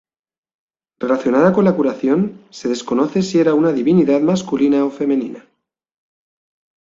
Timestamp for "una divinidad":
3.53-4.19